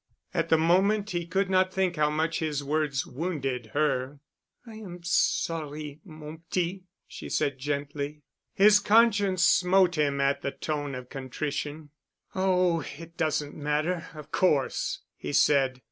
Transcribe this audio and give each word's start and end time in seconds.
At 0.33 0.49
the 0.49 0.57
moment 0.57 1.11
he 1.11 1.27
could 1.27 1.47
not 1.47 1.71
think 1.71 1.95
how 1.95 2.09
much 2.09 2.39
his 2.39 2.63
words 2.63 3.05
wounded 3.05 3.67
her. 3.75 4.17
"I 4.65 4.73
am 4.77 5.01
sorry, 5.03 5.99
mon 6.03 6.39
petit," 6.49 6.85
she 7.07 7.29
said 7.29 7.59
gently. 7.59 8.23
His 8.51 8.79
conscience 8.79 9.43
smote 9.43 9.99
him 9.99 10.19
at 10.19 10.41
the 10.41 10.49
tone 10.49 10.95
of 10.95 11.09
contrition. 11.09 11.91
"Oh, 12.33 12.79
it 12.97 13.15
doesn't 13.15 13.53
matter, 13.55 14.07
of 14.15 14.31
course," 14.31 15.01
he 15.17 15.31
said. 15.33 15.79